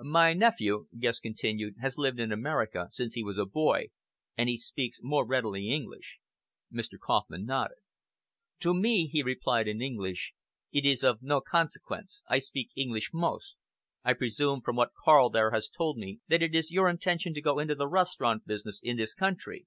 [0.00, 3.90] "My nephew," Guest continued, "has lived in America since he was a boy,
[4.36, 6.18] and he speaks more readily English!"
[6.72, 6.98] Mr.
[6.98, 7.76] Kauffman nodded.
[8.62, 10.32] "To me," he replied in English,
[10.72, 12.20] "it is of no consequence.
[12.28, 13.54] I speak English most.
[14.02, 17.40] I presume, from what Karl there has told me, that it is your intention to
[17.40, 19.66] go into the restaurant business in this country."